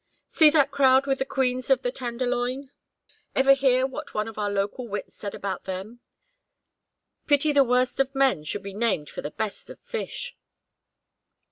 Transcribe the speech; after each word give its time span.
See 0.27 0.49
that 0.49 0.71
crowd 0.71 1.05
with 1.05 1.19
the 1.19 1.25
queens 1.27 1.69
of 1.69 1.83
the 1.83 1.91
Tenderloin? 1.91 2.71
Ever 3.35 3.53
hear 3.53 3.85
what 3.85 4.15
one 4.15 4.27
of 4.27 4.39
our 4.39 4.49
local 4.49 4.87
wits 4.87 5.13
said 5.13 5.35
about 5.35 5.65
them: 5.65 5.99
'Pity 7.27 7.51
the 7.51 7.63
worst 7.63 7.99
of 7.99 8.15
men 8.15 8.43
should 8.43 8.63
be 8.63 8.73
named 8.73 9.11
for 9.11 9.21
the 9.21 9.29
best 9.29 9.69
of 9.69 9.77
fish!'" 9.79 10.35